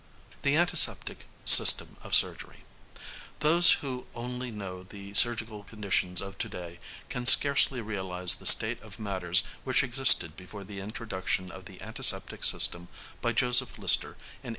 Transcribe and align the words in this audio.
The 0.41 0.55
Antiseptic 0.55 1.27
System 1.45 1.95
of 2.01 2.15
Surgery. 2.15 2.63
Those 3.41 3.73
who 3.85 4.07
only 4.15 4.49
know 4.49 4.81
the 4.81 5.13
surgical 5.13 5.63
conditions 5.63 6.21
of 6.23 6.39
to 6.39 6.49
day 6.49 6.79
can 7.07 7.27
scarcely 7.27 7.81
realise 7.81 8.33
the 8.33 8.47
state 8.47 8.81
of 8.81 8.97
matters 8.99 9.43
which 9.63 9.83
existed 9.83 10.35
before 10.35 10.63
the 10.63 10.79
introduction 10.79 11.51
of 11.51 11.65
the 11.65 11.79
antiseptic 11.83 12.43
system 12.43 12.87
by 13.21 13.31
Joseph 13.31 13.77
Lister 13.77 14.13
in 14.41 14.49
1867. 14.49 14.49